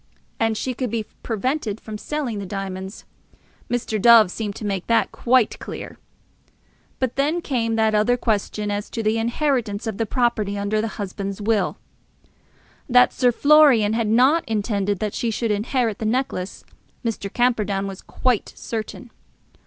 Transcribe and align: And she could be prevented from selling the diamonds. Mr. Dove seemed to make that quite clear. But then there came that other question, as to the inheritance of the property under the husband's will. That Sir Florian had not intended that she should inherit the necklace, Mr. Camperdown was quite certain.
And 0.39 0.57
she 0.57 0.73
could 0.73 0.89
be 0.89 1.05
prevented 1.21 1.79
from 1.79 1.99
selling 1.99 2.39
the 2.39 2.45
diamonds. 2.47 3.05
Mr. 3.69 4.01
Dove 4.01 4.31
seemed 4.31 4.55
to 4.55 4.65
make 4.65 4.87
that 4.87 5.11
quite 5.11 5.59
clear. 5.59 5.99
But 6.97 7.17
then 7.17 7.35
there 7.35 7.41
came 7.41 7.75
that 7.75 7.93
other 7.93 8.17
question, 8.17 8.71
as 8.71 8.89
to 8.89 9.03
the 9.03 9.19
inheritance 9.19 9.85
of 9.85 9.99
the 9.99 10.07
property 10.07 10.57
under 10.57 10.81
the 10.81 10.87
husband's 10.97 11.39
will. 11.39 11.77
That 12.89 13.13
Sir 13.13 13.31
Florian 13.31 13.93
had 13.93 14.07
not 14.07 14.43
intended 14.49 14.97
that 14.97 15.13
she 15.13 15.29
should 15.29 15.51
inherit 15.51 15.99
the 15.99 16.05
necklace, 16.07 16.63
Mr. 17.05 17.31
Camperdown 17.31 17.85
was 17.85 18.01
quite 18.01 18.51
certain. 18.55 19.11